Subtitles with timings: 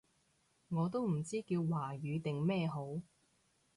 [0.69, 3.03] 我都唔知叫華語定咩好